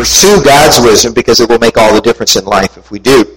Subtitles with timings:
[0.00, 3.36] pursue God's wisdom because it will make all the difference in life if we do.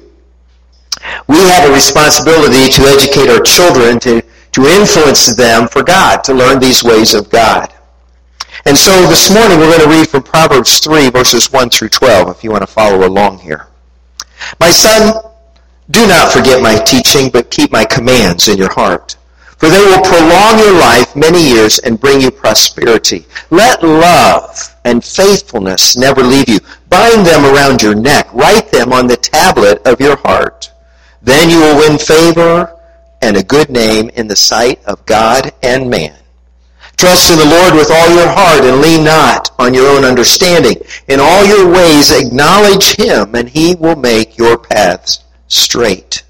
[1.27, 6.33] We have a responsibility to educate our children, to, to influence them for God, to
[6.33, 7.73] learn these ways of God.
[8.63, 12.29] And so this morning we're going to read from Proverbs 3, verses 1 through 12,
[12.29, 13.67] if you want to follow along here.
[14.61, 15.21] My son,
[15.91, 19.17] do not forget my teaching, but keep my commands in your heart.
[19.63, 23.25] For they will prolong your life many years and bring you prosperity.
[23.49, 26.59] Let love and faithfulness never leave you.
[26.89, 28.27] Bind them around your neck.
[28.33, 30.69] Write them on the tablet of your heart.
[31.21, 32.77] Then you will win favor
[33.21, 36.17] and a good name in the sight of God and man.
[36.97, 40.75] Trust in the Lord with all your heart and lean not on your own understanding.
[41.07, 46.22] In all your ways acknowledge him and he will make your paths straight.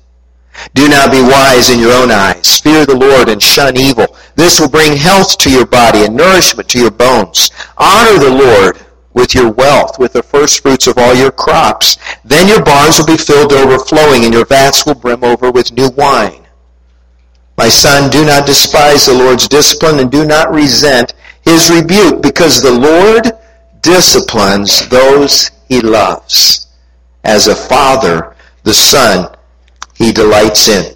[0.74, 2.60] Do not be wise in your own eyes.
[2.60, 4.16] Fear the Lord and shun evil.
[4.36, 7.52] This will bring health to your body and nourishment to your bones.
[7.78, 11.98] Honor the Lord with your wealth, with the first fruits of all your crops.
[12.26, 15.72] Then your barns will be filled to overflowing, and your vats will brim over with
[15.72, 16.48] new wine.
[17.58, 22.62] My son, do not despise the Lord's discipline, and do not resent his rebuke, because
[22.62, 23.32] the Lord
[23.82, 26.68] disciplines those he loves.
[27.24, 29.33] As a father, the son
[29.96, 30.96] he delights in.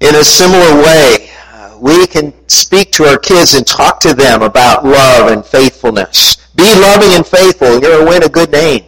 [0.00, 4.42] In a similar way, uh, we can speak to our kids and talk to them
[4.42, 6.36] about love and faithfulness.
[6.54, 8.84] Be loving and faithful, you're to win a good name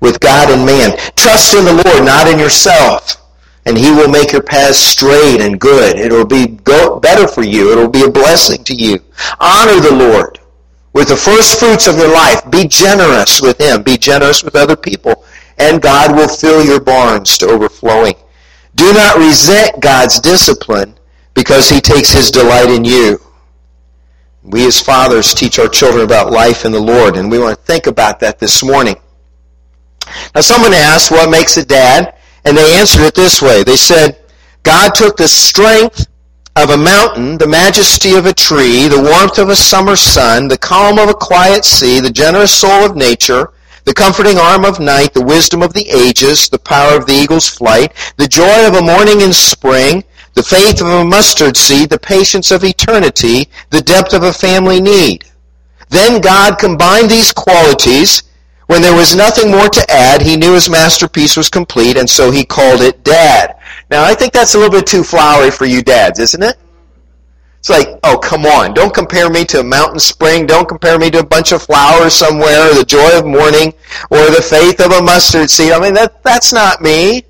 [0.00, 0.98] with God and man.
[1.16, 3.16] Trust in the Lord, not in yourself.
[3.64, 5.96] And he will make your path straight and good.
[5.96, 7.70] It'll be go- better for you.
[7.70, 8.98] It'll be a blessing to you.
[9.38, 10.40] Honor the Lord
[10.92, 12.42] with the first fruits of your life.
[12.50, 13.82] Be generous with him.
[13.82, 15.24] Be generous with other people.
[15.58, 18.14] And God will fill your barns to overflowing.
[18.74, 20.98] Do not resent God's discipline
[21.34, 23.20] because he takes his delight in you.
[24.42, 27.64] We as fathers teach our children about life in the Lord, and we want to
[27.64, 28.96] think about that this morning.
[30.34, 32.16] Now, someone asked, what makes a dad?
[32.44, 33.62] And they answered it this way.
[33.62, 34.18] They said,
[34.64, 36.06] God took the strength
[36.56, 40.58] of a mountain, the majesty of a tree, the warmth of a summer sun, the
[40.58, 43.52] calm of a quiet sea, the generous soul of nature,
[43.84, 47.48] the comforting arm of night, the wisdom of the ages, the power of the eagle's
[47.48, 50.04] flight, the joy of a morning in spring,
[50.34, 54.80] the faith of a mustard seed, the patience of eternity, the depth of a family
[54.80, 55.24] need.
[55.90, 58.22] Then God combined these qualities.
[58.66, 62.30] When there was nothing more to add, he knew his masterpiece was complete, and so
[62.30, 63.56] he called it Dad.
[63.90, 66.56] Now, I think that's a little bit too flowery for you dads, isn't it?
[67.62, 68.74] It's like, oh, come on.
[68.74, 70.46] Don't compare me to a mountain spring.
[70.46, 73.72] Don't compare me to a bunch of flowers somewhere, or the joy of morning,
[74.10, 75.70] or the faith of a mustard seed.
[75.70, 77.22] I mean, that, that's not me.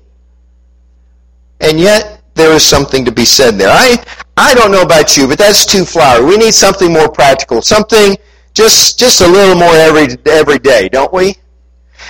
[1.61, 3.69] And yet, there is something to be said there.
[3.69, 4.03] I,
[4.35, 6.25] I don't know about you, but that's too flowery.
[6.25, 8.17] We need something more practical, something
[8.55, 11.35] just, just a little more every, every day, don't we?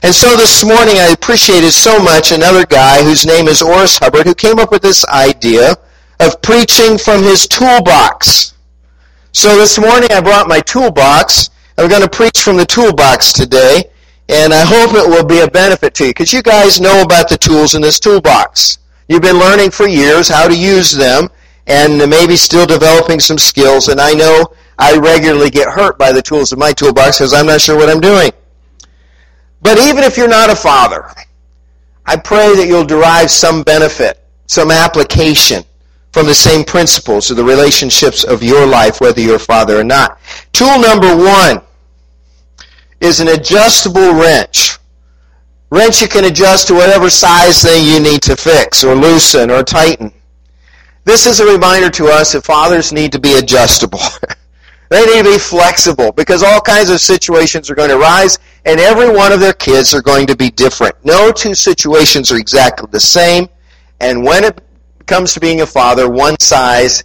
[0.02, 4.26] And so this morning I appreciated so much another guy whose name is Oris Hubbard
[4.26, 5.76] who came up with this idea
[6.24, 8.54] of preaching from his toolbox.
[9.34, 11.50] So this morning I brought my toolbox.
[11.78, 13.84] I'm going to preach from the toolbox today,
[14.30, 17.28] and I hope it will be a benefit to you because you guys know about
[17.28, 18.78] the tools in this toolbox.
[19.10, 21.30] You've been learning for years how to use them
[21.68, 23.90] and maybe still developing some skills.
[23.90, 27.48] And I know I regularly get hurt by the tools of my toolbox because I'm
[27.48, 28.32] not sure what I'm doing.
[29.62, 31.06] But even if you're not a father,
[32.06, 35.66] I pray that you'll derive some benefit, some application
[36.14, 39.84] from the same principles of the relationships of your life, whether you're a father or
[39.84, 40.20] not.
[40.54, 41.60] Tool number one
[43.02, 44.78] is an adjustable wrench.
[45.72, 49.64] Wrench you can adjust to whatever size thing you need to fix or loosen or
[49.64, 50.14] tighten.
[51.04, 54.00] This is a reminder to us that fathers need to be adjustable.
[54.90, 58.80] they need to be flexible because all kinds of situations are going to arise and
[58.80, 60.96] every one of their kids are going to be different.
[61.04, 63.50] No two situations are exactly the same.
[64.00, 64.62] And when it
[65.06, 67.04] comes to being a father, one size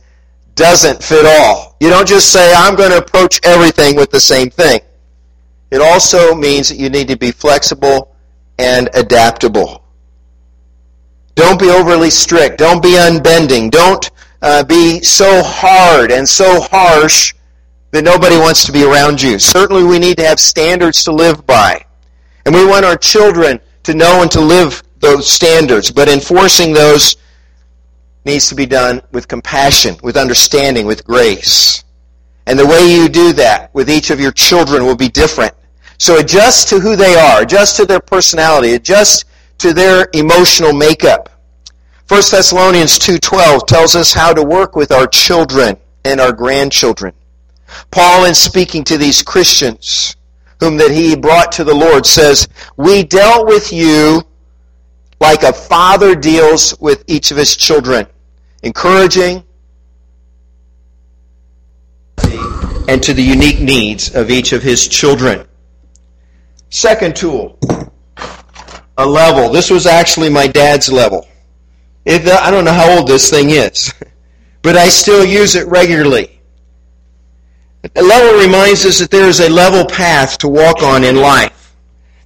[0.55, 1.77] doesn't fit all.
[1.81, 4.81] You don't just say, I'm going to approach everything with the same thing.
[5.71, 8.17] It also means that you need to be flexible
[8.59, 9.85] and adaptable.
[11.35, 12.59] Don't be overly strict.
[12.59, 13.71] Don't be unbending.
[13.71, 14.11] Don't
[14.43, 17.35] uh, be so hard and so harsh
[17.93, 19.39] that nobody wants to be around you.
[19.39, 21.85] Certainly, we need to have standards to live by.
[22.45, 25.91] And we want our children to know and to live those standards.
[25.93, 27.17] But enforcing those
[28.25, 31.85] needs to be done with compassion, with understanding, with grace.
[32.47, 35.55] And the way you do that with each of your children will be different.
[35.99, 39.25] So adjust to who they are, adjust to their personality, adjust
[39.59, 41.29] to their emotional makeup.
[42.09, 47.13] 1 Thessalonians 2:12 tells us how to work with our children and our grandchildren.
[47.91, 50.17] Paul in speaking to these Christians
[50.61, 54.23] whom that he brought to the Lord, says, We dealt with you
[55.21, 58.07] like a father deals with each of his children,
[58.63, 59.45] encouraging
[62.89, 65.47] and to the unique needs of each of his children.
[66.71, 67.59] Second tool,
[68.97, 69.51] a level.
[69.51, 71.29] This was actually my dad's level.
[72.05, 73.93] It, uh, I don't know how old this thing is,
[74.63, 76.41] but I still use it regularly.
[77.95, 81.58] A level reminds us that there is a level path to walk on in life.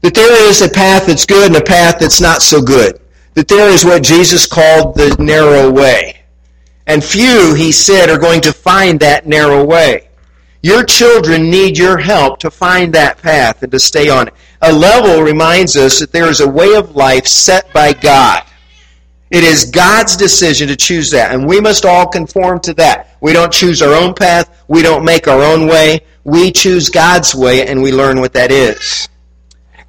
[0.02, 3.00] That there is a path that's good and a path that's not so good.
[3.34, 6.20] That there is what Jesus called the narrow way.
[6.86, 10.08] And few, he said, are going to find that narrow way.
[10.62, 14.34] Your children need your help to find that path and to stay on it.
[14.60, 18.44] A level reminds us that there is a way of life set by God.
[19.30, 23.16] It is God's decision to choose that, and we must all conform to that.
[23.20, 24.62] We don't choose our own path.
[24.68, 26.00] We don't make our own way.
[26.24, 29.08] We choose God's way, and we learn what that is.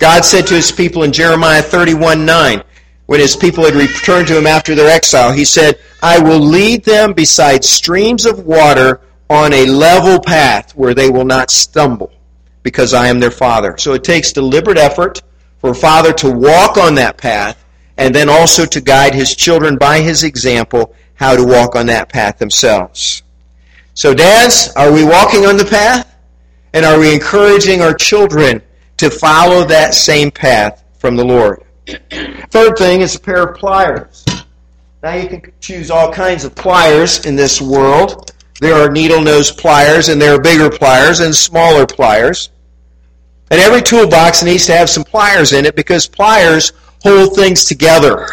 [0.03, 2.61] God said to his people in Jeremiah 31 9,
[3.05, 6.83] when his people had returned to him after their exile, he said, I will lead
[6.83, 12.11] them beside streams of water on a level path where they will not stumble,
[12.63, 13.77] because I am their father.
[13.77, 15.21] So it takes deliberate effort
[15.59, 17.63] for a father to walk on that path
[17.95, 22.09] and then also to guide his children by his example how to walk on that
[22.09, 23.23] path themselves.
[23.93, 26.13] So, dads, are we walking on the path?
[26.73, 28.61] And are we encouraging our children
[28.97, 31.63] to follow that same path from the Lord?
[32.49, 34.25] Third thing is a pair of pliers.
[35.01, 38.31] Now, you can choose all kinds of pliers in this world.
[38.61, 42.51] There are needle nose pliers, and there are bigger pliers and smaller pliers.
[43.51, 46.71] And every toolbox needs to have some pliers in it because pliers
[47.03, 48.27] hold things together.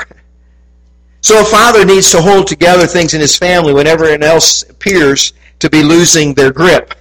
[1.23, 5.33] So a father needs to hold together things in his family when everyone else appears
[5.59, 6.95] to be losing their grip.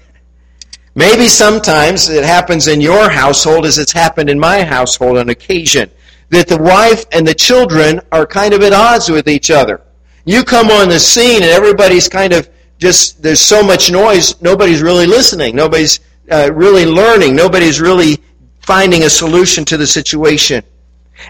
[0.95, 5.89] Maybe sometimes it happens in your household as it's happened in my household on occasion.
[6.29, 9.81] That the wife and the children are kind of at odds with each other.
[10.25, 14.81] You come on the scene and everybody's kind of just, there's so much noise, nobody's
[14.81, 15.55] really listening.
[15.55, 15.99] Nobody's
[16.31, 17.35] uh, really learning.
[17.35, 18.17] Nobody's really
[18.61, 20.63] finding a solution to the situation.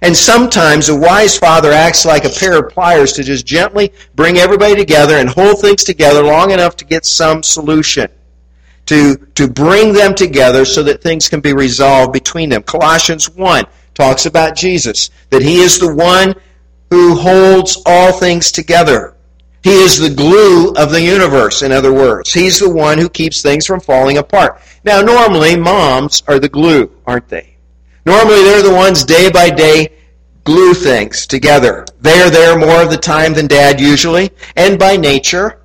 [0.02, 4.38] And sometimes a wise father acts like a pair of pliers to just gently bring
[4.38, 8.10] everybody together and hold things together long enough to get some solution.
[8.90, 12.64] To, to bring them together so that things can be resolved between them.
[12.64, 16.34] Colossians 1 talks about Jesus, that he is the one
[16.90, 19.16] who holds all things together.
[19.62, 22.34] He is the glue of the universe, in other words.
[22.34, 24.60] He's the one who keeps things from falling apart.
[24.84, 27.58] Now, normally, moms are the glue, aren't they?
[28.06, 29.94] Normally, they're the ones day by day
[30.46, 31.86] glue things together.
[32.02, 35.59] They are there more of the time than dad usually, and by nature,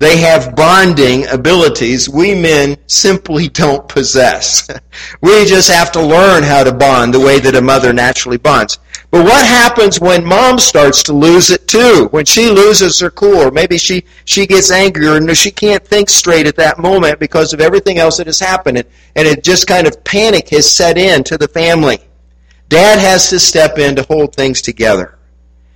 [0.00, 4.66] they have bonding abilities we men simply don't possess.
[5.20, 8.78] we just have to learn how to bond the way that a mother naturally bonds.
[9.10, 12.08] But what happens when mom starts to lose it too?
[12.12, 16.08] When she loses her cool, or maybe she, she gets angry, or she can't think
[16.08, 19.66] straight at that moment because of everything else that has happened, and, and it just
[19.66, 21.98] kind of panic has set in to the family.
[22.70, 25.18] Dad has to step in to hold things together.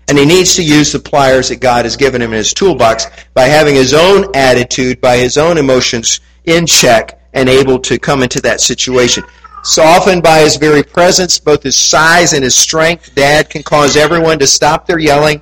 [0.09, 3.07] And he needs to use the pliers that God has given him in his toolbox
[3.33, 8.23] by having his own attitude, by his own emotions in check, and able to come
[8.23, 9.25] into that situation.
[9.65, 14.39] Softened by his very presence, both his size and his strength, Dad can cause everyone
[14.39, 15.41] to stop their yelling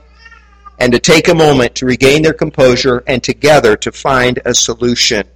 [0.79, 5.27] and to take a moment to regain their composure and together to find a solution.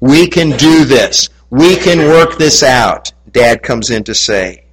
[0.00, 1.30] We can do this.
[1.50, 4.64] We can work this out, Dad comes in to say.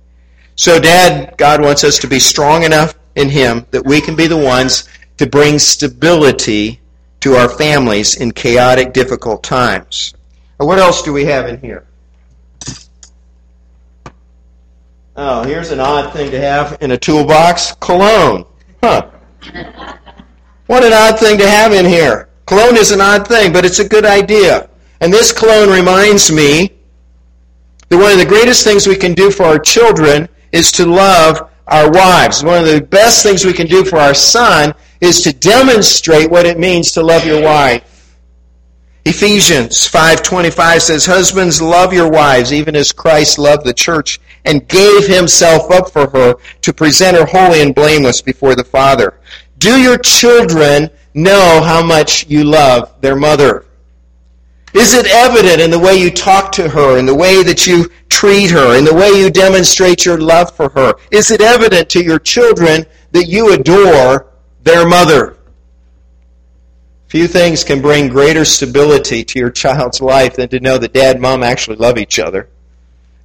[0.56, 4.28] So, Dad, God wants us to be strong enough in Him that we can be
[4.28, 4.88] the ones
[5.18, 6.80] to bring stability
[7.22, 10.14] to our families in chaotic, difficult times.
[10.58, 11.86] what else do we have in here?
[15.16, 18.46] Oh, here's an odd thing to have in a toolbox cologne.
[18.82, 19.10] Huh.
[20.66, 22.30] What an odd thing to have in here.
[22.46, 24.70] Cologne is an odd thing, but it's a good idea.
[25.02, 26.72] And this cologne reminds me
[27.90, 31.51] that one of the greatest things we can do for our children is to love
[31.68, 32.44] our wives.
[32.44, 36.46] One of the best things we can do for our son is to demonstrate what
[36.46, 37.84] it means to love your wife.
[39.04, 45.08] Ephesians 5:25 says, "Husbands, love your wives even as Christ loved the church and gave
[45.08, 49.16] himself up for her to present her holy and blameless before the Father."
[49.58, 53.66] Do your children know how much you love their mother?
[54.74, 57.90] Is it evident in the way you talk to her, in the way that you
[58.10, 60.94] treat her, in the way you demonstrate your love for her?
[61.12, 64.28] Is it evident to your children that you adore
[64.64, 65.38] their mother?
[67.08, 71.18] Few things can bring greater stability to your child's life than to know that dad
[71.18, 72.48] and mom actually love each other.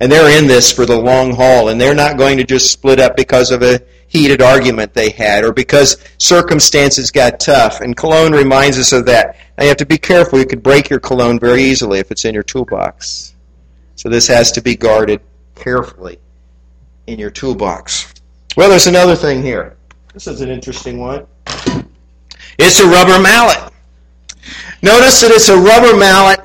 [0.00, 2.98] And they're in this for the long haul, and they're not going to just split
[2.98, 7.80] up because of a heated argument they had or because circumstances got tough.
[7.80, 9.36] And cologne reminds us of that.
[9.58, 10.38] Now you have to be careful.
[10.38, 13.34] You could break your cologne very easily if it's in your toolbox.
[13.96, 15.20] So this has to be guarded
[15.54, 16.18] carefully
[17.06, 18.12] in your toolbox.
[18.56, 19.76] Well, there's another thing here.
[20.14, 21.26] This is an interesting one.
[22.58, 23.72] It's a rubber mallet.
[24.82, 26.40] Notice that it's a rubber mallet,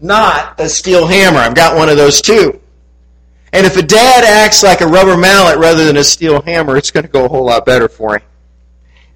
[0.00, 1.38] not a steel hammer.
[1.38, 2.60] I've got one of those too.
[3.52, 6.90] And if a dad acts like a rubber mallet rather than a steel hammer, it's
[6.90, 8.22] going to go a whole lot better for him.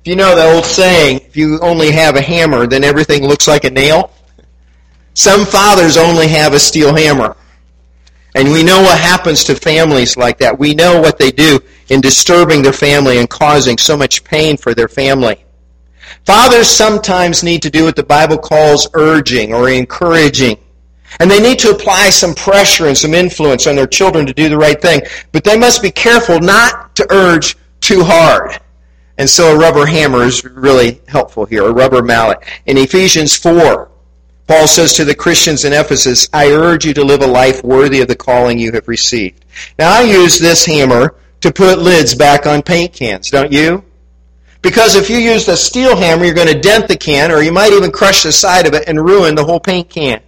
[0.01, 3.47] If you know the old saying, if you only have a hammer, then everything looks
[3.47, 4.11] like a nail.
[5.15, 7.37] Some fathers only have a steel hammer.
[8.35, 10.59] And we know what happens to families like that.
[10.59, 11.61] We know what they do
[11.91, 15.45] in disturbing their family and causing so much pain for their family.
[16.25, 20.59] Fathers sometimes need to do what the Bible calls urging or encouraging.
[21.21, 24.49] And they need to apply some pressure and some influence on their children to do
[24.49, 25.03] the right thing.
[25.33, 28.59] But they must be careful not to urge too hard.
[29.19, 32.39] And so a rubber hammer is really helpful here, a rubber mallet.
[32.67, 33.91] In Ephesians 4,
[34.47, 38.01] Paul says to the Christians in Ephesus, I urge you to live a life worthy
[38.01, 39.45] of the calling you have received.
[39.79, 43.85] Now I use this hammer to put lids back on paint cans, don't you?
[44.63, 47.53] Because if you use a steel hammer, you're going to dent the can, or you
[47.53, 50.21] might even crush the side of it and ruin the whole paint can.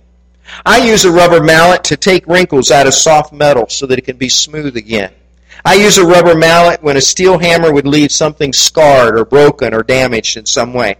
[0.64, 4.02] I use a rubber mallet to take wrinkles out of soft metal so that it
[4.02, 5.12] can be smooth again.
[5.64, 9.72] I use a rubber mallet when a steel hammer would leave something scarred or broken
[9.72, 10.96] or damaged in some way.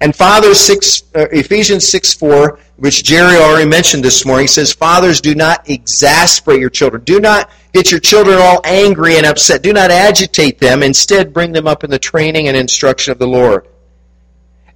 [0.00, 5.20] And Fathers 6, uh, Ephesians 6 4, which Jerry already mentioned this morning, says, Fathers,
[5.20, 7.04] do not exasperate your children.
[7.04, 9.62] Do not get your children all angry and upset.
[9.62, 10.82] Do not agitate them.
[10.82, 13.68] Instead, bring them up in the training and instruction of the Lord.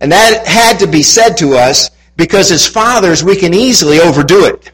[0.01, 4.47] And that had to be said to us because as fathers, we can easily overdo
[4.47, 4.73] it.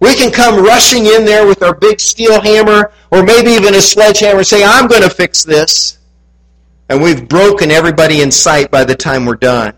[0.00, 3.80] We can come rushing in there with our big steel hammer or maybe even a
[3.80, 5.98] sledgehammer and say, I'm going to fix this
[6.88, 9.74] and we've broken everybody in sight by the time we're done.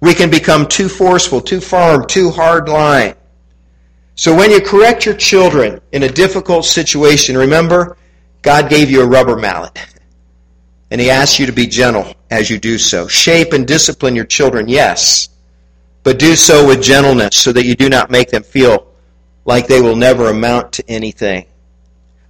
[0.00, 3.14] We can become too forceful, too firm, too hard line.
[4.16, 7.96] So when you correct your children in a difficult situation, remember,
[8.42, 9.78] God gave you a rubber mallet.
[10.90, 13.08] And He asks you to be gentle as you do so.
[13.08, 15.30] Shape and discipline your children, yes,
[16.02, 18.86] but do so with gentleness so that you do not make them feel
[19.44, 21.46] like they will never amount to anything.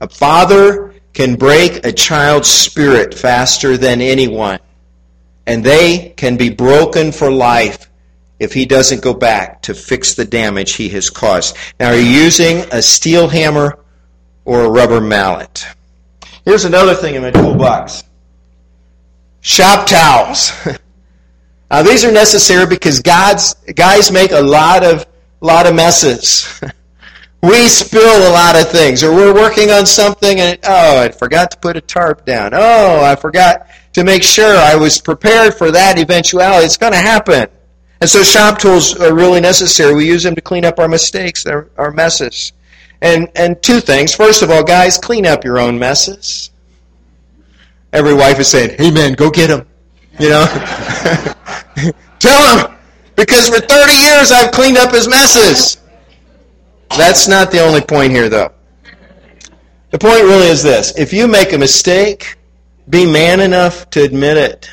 [0.01, 4.59] A father can break a child's spirit faster than anyone.
[5.47, 7.91] And they can be broken for life
[8.39, 11.57] if he doesn't go back to fix the damage he has caused.
[11.79, 13.79] Now, are you using a steel hammer
[14.45, 15.67] or a rubber mallet?
[16.45, 18.05] Here's another thing in my toolbox
[19.43, 20.53] shop towels.
[21.73, 25.07] now, these are necessary because God's, guys make a lot of,
[25.41, 26.61] lot of messes.
[27.43, 31.51] we spill a lot of things, or we're working on something and, oh, I forgot
[31.53, 32.51] to put a tarp down.
[32.53, 36.67] Oh, I forgot to make sure I was prepared for that eventuality.
[36.67, 37.49] It's going to happen.
[38.03, 39.95] And so shop tools are really necessary.
[39.95, 42.53] We use them to clean up our mistakes, our, our messes.
[43.01, 44.15] And, and two things.
[44.15, 46.51] First of all, guys, clean up your own messes.
[47.95, 49.67] Every wife is saying, hey man, go get them.
[50.21, 51.35] You know?
[52.19, 52.77] Tell him!
[53.17, 55.79] Because for 30 years I've cleaned up his messes.
[56.97, 58.53] That's not the only point here, though.
[59.91, 60.97] The point really is this.
[60.99, 62.37] If you make a mistake,
[62.89, 64.71] be man enough to admit it.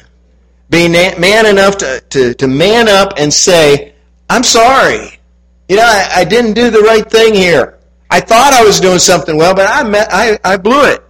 [0.69, 3.93] Be man enough to, to, to man up and say,
[4.29, 5.19] I'm sorry.
[5.67, 7.79] You know, I, I didn't do the right thing here.
[8.09, 11.03] I thought I was doing something well, but I, met, I, I blew it.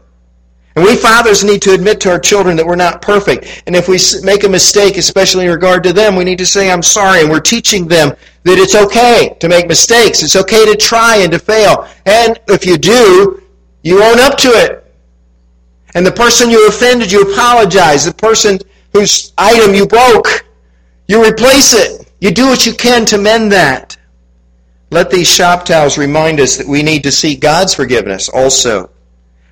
[0.80, 3.64] And we fathers need to admit to our children that we're not perfect.
[3.68, 6.72] And if we make a mistake, especially in regard to them, we need to say,
[6.72, 7.20] I'm sorry.
[7.20, 10.24] And we're teaching them that it's okay to make mistakes.
[10.24, 11.86] It's okay to try and to fail.
[12.06, 13.44] And if you do,
[13.84, 14.90] you own up to it.
[15.96, 18.06] And the person you offended, you apologize.
[18.06, 18.58] The person
[18.94, 20.46] whose item you broke,
[21.10, 22.10] you replace it.
[22.22, 23.98] You do what you can to mend that.
[24.92, 28.92] Let these shop towels remind us that we need to seek God's forgiveness also.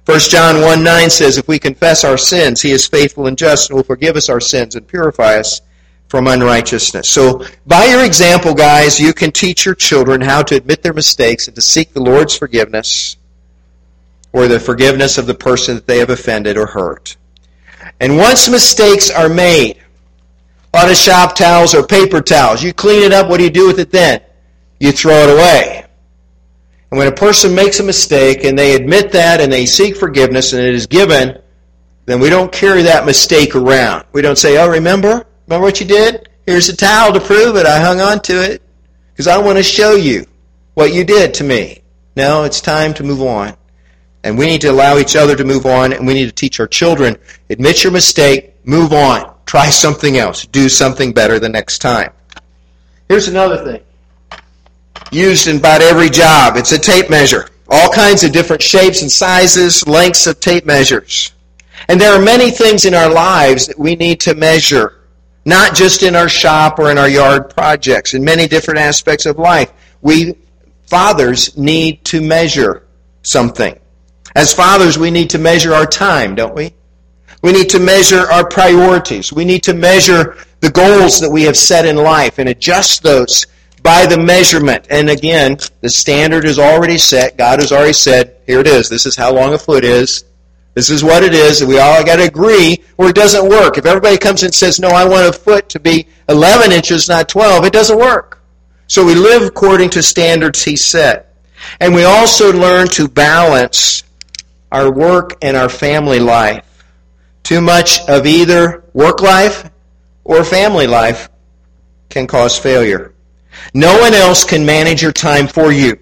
[0.07, 3.69] 1 John 1 9 says, If we confess our sins, he is faithful and just
[3.69, 5.59] and will forgive us our sins and purify us
[6.07, 7.09] from unrighteousness.
[7.09, 11.49] So, by your example, guys, you can teach your children how to admit their mistakes
[11.49, 13.17] and to seek the Lord's forgiveness
[14.31, 17.17] or the forgiveness of the person that they have offended or hurt.
[17.99, 19.77] And once mistakes are made,
[20.73, 23.67] on a shop towels or paper towels, you clean it up, what do you do
[23.67, 24.21] with it then?
[24.79, 25.86] You throw it away.
[26.91, 30.53] And when a person makes a mistake and they admit that and they seek forgiveness
[30.53, 31.41] and it is given,
[32.05, 34.05] then we don't carry that mistake around.
[34.13, 35.25] We don't say, oh, remember?
[35.47, 36.29] Remember what you did?
[36.45, 37.65] Here's a towel to prove it.
[37.65, 38.61] I hung on to it
[39.11, 40.25] because I want to show you
[40.75, 41.81] what you did to me.
[42.15, 43.55] No, it's time to move on.
[44.23, 46.59] And we need to allow each other to move on, and we need to teach
[46.59, 47.17] our children
[47.49, 52.11] admit your mistake, move on, try something else, do something better the next time.
[53.07, 53.81] Here's another thing
[55.11, 57.47] used in about every job it's a tape measure.
[57.69, 61.33] All kinds of different shapes and sizes, lengths of tape measures.
[61.89, 65.01] And there are many things in our lives that we need to measure,
[65.45, 69.37] not just in our shop or in our yard projects, in many different aspects of
[69.37, 69.71] life.
[70.01, 70.35] We
[70.87, 72.83] fathers need to measure
[73.21, 73.77] something.
[74.35, 76.73] As fathers, we need to measure our time, don't we?
[77.41, 79.31] We need to measure our priorities.
[79.31, 83.45] We need to measure the goals that we have set in life and adjust those
[83.83, 84.87] by the measurement.
[84.89, 87.37] And again, the standard is already set.
[87.37, 88.89] God has already said, here it is.
[88.89, 90.25] This is how long a foot is.
[90.73, 91.63] This is what it is.
[91.63, 93.77] We all got to agree or it doesn't work.
[93.77, 97.27] If everybody comes and says, no, I want a foot to be 11 inches, not
[97.29, 98.43] 12, it doesn't work.
[98.87, 101.35] So we live according to standards he set.
[101.79, 104.03] And we also learn to balance
[104.71, 106.63] our work and our family life.
[107.43, 109.69] Too much of either work life
[110.23, 111.29] or family life
[112.09, 113.13] can cause failure.
[113.73, 115.97] No one else can manage your time for you.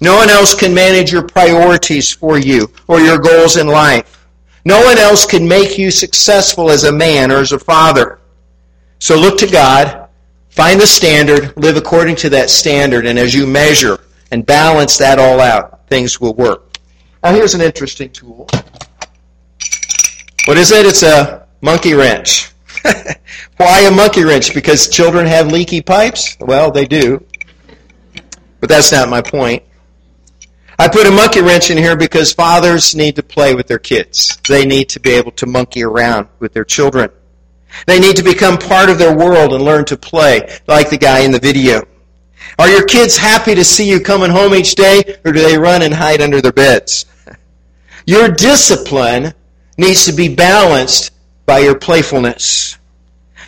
[0.00, 4.26] No one else can manage your priorities for you or your goals in life.
[4.64, 8.18] No one else can make you successful as a man or as a father.
[8.98, 10.08] So look to God,
[10.50, 14.00] find the standard, live according to that standard, and as you measure
[14.32, 16.78] and balance that all out, things will work.
[17.22, 18.48] Now here's an interesting tool.
[20.46, 20.86] What is it?
[20.86, 22.50] It's a monkey wrench.
[23.56, 24.54] Why a monkey wrench?
[24.54, 26.36] Because children have leaky pipes?
[26.40, 27.24] Well, they do.
[28.60, 29.62] But that's not my point.
[30.78, 34.36] I put a monkey wrench in here because fathers need to play with their kids.
[34.48, 37.10] They need to be able to monkey around with their children.
[37.86, 41.20] They need to become part of their world and learn to play, like the guy
[41.20, 41.82] in the video.
[42.58, 45.82] Are your kids happy to see you coming home each day, or do they run
[45.82, 47.06] and hide under their beds?
[48.06, 49.34] Your discipline
[49.76, 51.10] needs to be balanced
[51.46, 52.78] by your playfulness.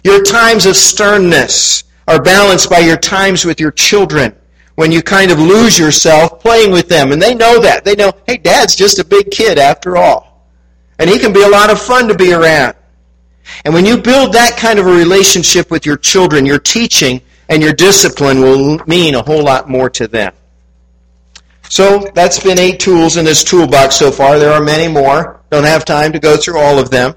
[0.05, 4.35] Your times of sternness are balanced by your times with your children
[4.77, 7.11] when you kind of lose yourself playing with them.
[7.11, 7.85] And they know that.
[7.85, 10.47] They know, hey, dad's just a big kid after all.
[10.99, 12.77] And he can be a lot of fun to be around.
[13.65, 17.63] And when you build that kind of a relationship with your children, your teaching and
[17.63, 20.33] your discipline will mean a whole lot more to them.
[21.69, 24.39] So that's been eight tools in this toolbox so far.
[24.39, 25.43] There are many more.
[25.51, 27.15] Don't have time to go through all of them.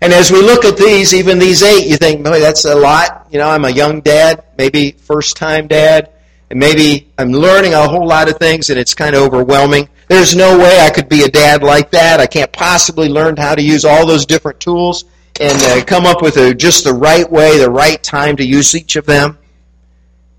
[0.00, 3.28] And as we look at these, even these eight, you think, boy, that's a lot.
[3.30, 6.12] You know, I'm a young dad, maybe first time dad
[6.50, 9.88] and maybe I'm learning a whole lot of things and it's kind of overwhelming.
[10.08, 12.20] There's no way I could be a dad like that.
[12.20, 15.04] I can't possibly learn how to use all those different tools
[15.40, 18.74] and uh, come up with a, just the right way, the right time to use
[18.74, 19.38] each of them.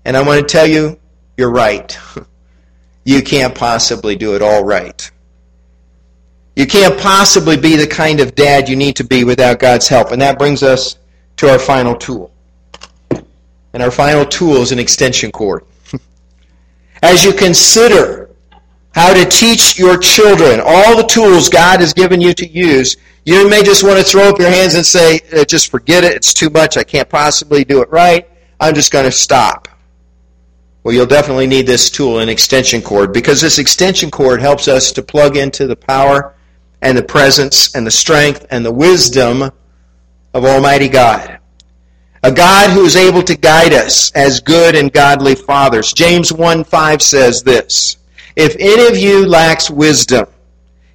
[0.04, 0.98] And I want to tell you,
[1.36, 1.96] you're right.
[3.04, 5.10] you can't possibly do it all right.
[6.58, 10.10] You can't possibly be the kind of dad you need to be without God's help.
[10.10, 10.98] And that brings us
[11.36, 12.32] to our final tool.
[13.72, 15.64] And our final tool is an extension cord
[17.04, 18.30] as you consider
[18.92, 23.48] how to teach your children all the tools God has given you to use, you
[23.48, 26.14] may just want to throw up your hands and say, uh, just forget it.
[26.14, 26.76] It's too much.
[26.76, 28.28] I can't possibly do it right.
[28.58, 29.68] I'm just going to stop.
[30.82, 34.90] Well, you'll definitely need this tool, an extension cord, because this extension cord helps us
[34.90, 36.34] to plug into the power
[36.82, 39.42] and the presence and the strength and the wisdom
[40.34, 41.38] of Almighty God.
[42.22, 45.92] A God who is able to guide us as good and godly fathers.
[45.92, 47.96] James 1 5 says this
[48.34, 50.26] If any of you lacks wisdom,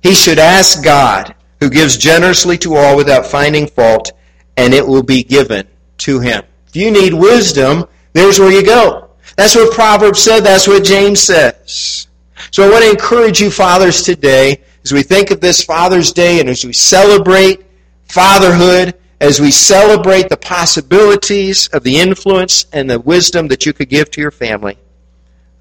[0.01, 4.11] he should ask God, who gives generously to all without finding fault,
[4.57, 5.65] and it will be given
[5.99, 6.43] to him.
[6.67, 9.09] If you need wisdom, there's where you go.
[9.37, 12.07] That's what Proverbs said, that's what James says.
[12.51, 16.39] So I want to encourage you, fathers, today, as we think of this Father's Day
[16.39, 17.65] and as we celebrate
[18.05, 23.89] fatherhood, as we celebrate the possibilities of the influence and the wisdom that you could
[23.89, 24.77] give to your family,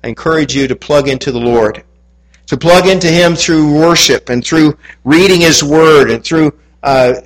[0.02, 1.84] I encourage you to plug into the Lord.
[2.46, 7.20] To plug into Him through worship and through reading His Word and through uh,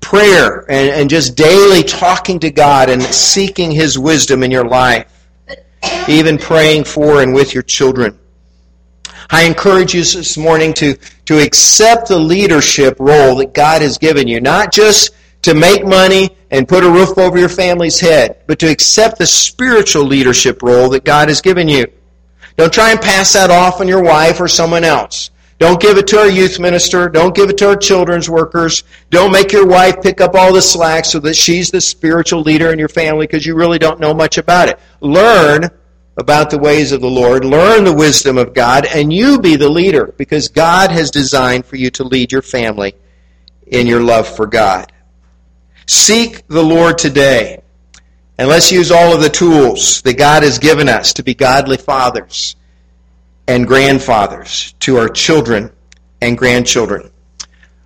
[0.00, 5.10] prayer and, and just daily talking to God and seeking His wisdom in your life.
[6.08, 8.18] Even praying for and with your children.
[9.30, 14.28] I encourage you this morning to, to accept the leadership role that God has given
[14.28, 14.40] you.
[14.40, 18.70] Not just to make money and put a roof over your family's head, but to
[18.70, 21.86] accept the spiritual leadership role that God has given you.
[22.56, 25.30] Don't try and pass that off on your wife or someone else.
[25.58, 27.08] Don't give it to our youth minister.
[27.08, 28.84] Don't give it to our children's workers.
[29.10, 32.72] Don't make your wife pick up all the slack so that she's the spiritual leader
[32.72, 34.78] in your family because you really don't know much about it.
[35.00, 35.70] Learn
[36.16, 39.68] about the ways of the Lord, learn the wisdom of God, and you be the
[39.68, 42.94] leader because God has designed for you to lead your family
[43.66, 44.92] in your love for God.
[45.86, 47.62] Seek the Lord today,
[48.38, 51.76] and let's use all of the tools that God has given us to be godly
[51.76, 52.56] fathers
[53.46, 55.70] and grandfathers to our children
[56.22, 57.10] and grandchildren.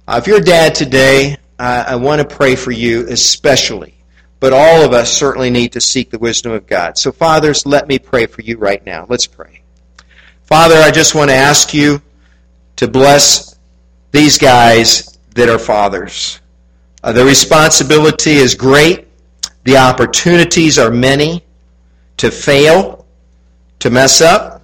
[0.06, 3.97] Uh, if you're a dad today, uh, I want to pray for you especially.
[4.40, 6.96] But all of us certainly need to seek the wisdom of God.
[6.96, 9.06] So, fathers, let me pray for you right now.
[9.08, 9.62] Let's pray.
[10.44, 12.00] Father, I just want to ask you
[12.76, 13.58] to bless
[14.12, 16.40] these guys that are fathers.
[17.02, 19.08] Uh, the responsibility is great.
[19.64, 21.44] The opportunities are many
[22.16, 23.06] to fail,
[23.80, 24.62] to mess up.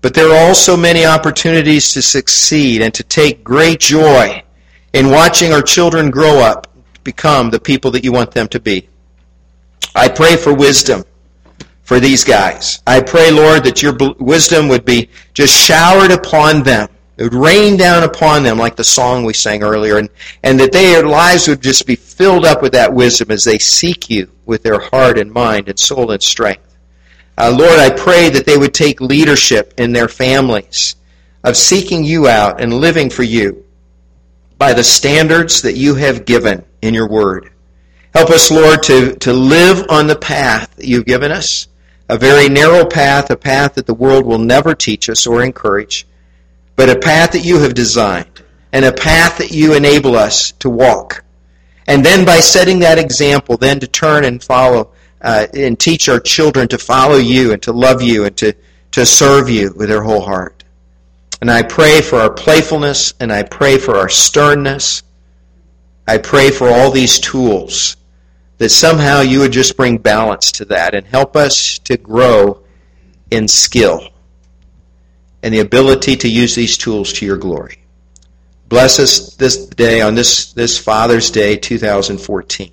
[0.00, 4.42] But there are also many opportunities to succeed and to take great joy
[4.92, 6.67] in watching our children grow up,
[7.08, 8.86] become the people that you want them to be.
[9.94, 11.04] I pray for wisdom
[11.82, 12.82] for these guys.
[12.86, 16.90] I pray, Lord, that your wisdom would be just showered upon them.
[17.16, 20.10] It would rain down upon them like the song we sang earlier, and,
[20.42, 24.10] and that their lives would just be filled up with that wisdom as they seek
[24.10, 26.76] you with their heart and mind and soul and strength.
[27.38, 30.96] Uh, Lord, I pray that they would take leadership in their families
[31.42, 33.64] of seeking you out and living for you
[34.58, 37.52] by the standards that you have given in your word.
[38.14, 41.68] Help us, Lord, to, to live on the path that you've given us,
[42.08, 46.06] a very narrow path, a path that the world will never teach us or encourage,
[46.74, 48.42] but a path that you have designed,
[48.72, 51.24] and a path that you enable us to walk.
[51.86, 56.20] And then by setting that example, then to turn and follow uh, and teach our
[56.20, 58.54] children to follow you and to love you and to,
[58.92, 60.64] to serve you with their whole heart.
[61.40, 65.02] And I pray for our playfulness and I pray for our sternness.
[66.06, 67.96] I pray for all these tools
[68.58, 72.62] that somehow you would just bring balance to that and help us to grow
[73.30, 74.08] in skill
[75.42, 77.78] and the ability to use these tools to your glory.
[78.68, 82.72] Bless us this day on this, this Father's Day 2014.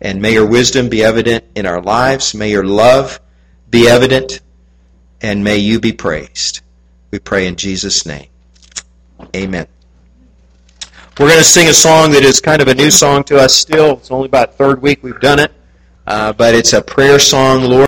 [0.00, 2.34] And may your wisdom be evident in our lives.
[2.34, 3.18] May your love
[3.68, 4.40] be evident.
[5.20, 6.60] And may you be praised.
[7.16, 8.26] We pray in Jesus' name.
[9.34, 9.66] Amen.
[11.18, 13.54] We're going to sing a song that is kind of a new song to us
[13.54, 13.92] still.
[13.92, 15.50] It's only about third week we've done it,
[16.06, 17.84] uh, but it's a prayer song, Lord.